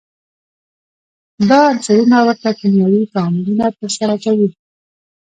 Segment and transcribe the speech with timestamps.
[1.49, 4.49] دا عنصرونه ورته کیمیاوي تعاملونه ترسره کوي.